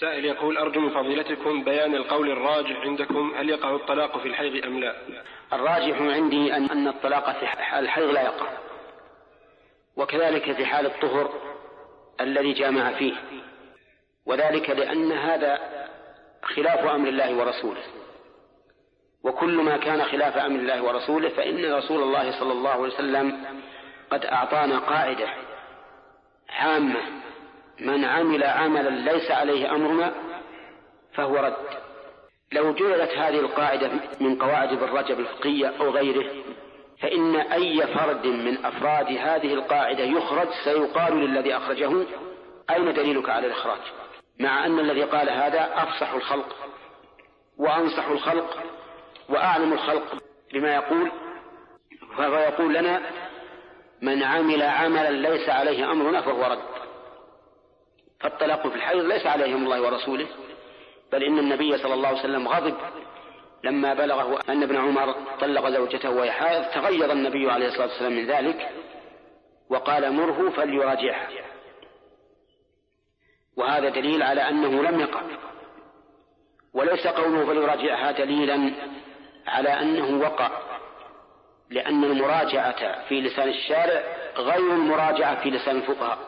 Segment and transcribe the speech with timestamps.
[0.00, 4.80] سائل يقول أرجو من فضيلتكم بيان القول الراجح عندكم هل يقع الطلاق في الحيض أم
[4.80, 4.96] لا؟
[5.52, 8.46] الراجح عندي أن أن الطلاق في الحيض لا يقع
[9.96, 11.30] وكذلك في حال الطهر
[12.20, 13.14] الذي جامع فيه
[14.26, 15.60] وذلك لأن هذا
[16.42, 17.82] خلاف أمر الله ورسوله.
[19.24, 23.44] وكل ما كان خلاف أمر الله ورسوله فإن رسول الله صلى الله عليه وسلم
[24.10, 25.28] قد أعطانا قاعدة
[26.50, 27.19] عامة
[27.80, 30.12] من عمل عملا ليس عليه أمرنا
[31.14, 31.80] فهو رد.
[32.52, 33.90] لو جعلت هذه القاعدة
[34.20, 36.24] من قواعد ابن رجب الفقهية أو غيره
[37.00, 42.06] فإن أي فرد من أفراد هذه القاعدة يخرج سيقال للذي أخرجه
[42.70, 43.80] أين دليلك على الإخراج؟
[44.40, 46.56] مع أن الذي قال هذا أفصح الخلق
[47.58, 48.56] وأنصح الخلق
[49.28, 51.10] وأعلم الخلق بما يقول
[52.16, 53.00] فهو يقول لنا
[54.02, 56.79] من عمل عملا ليس عليه أمرنا فهو رد.
[58.20, 60.26] فالطلاق في الحيض ليس عليه أمر الله ورسوله
[61.12, 62.76] بل إن النبي صلى الله عليه وسلم غضب
[63.64, 68.26] لما بلغه أن ابن عمر طلق زوجته وهي حائض تغيظ النبي عليه الصلاة والسلام من
[68.26, 68.68] ذلك
[69.70, 71.28] وقال مره فليراجعها.
[73.56, 75.20] وهذا دليل على أنه لم يقع
[76.74, 78.72] وليس قوله فليراجعها دليلا
[79.46, 80.50] على أنه وقع
[81.70, 84.02] لأن المراجعة في لسان الشارع
[84.36, 86.18] غير المراجعة في لسان الفقهاء.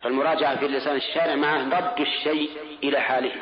[0.00, 2.50] فالمراجعة في لسان الشارع معه رد الشيء
[2.84, 3.32] إلى حاله.